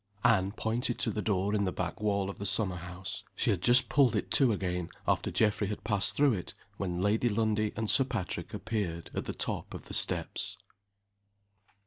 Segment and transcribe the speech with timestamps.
[0.23, 3.23] Anne pointed to the door in the back wall of the summer house.
[3.35, 7.29] She had just pulled it to again, after Geoffrey had passed through it, when Lady
[7.29, 10.57] Lundie and Sir Patrick appeared at the top of the steps.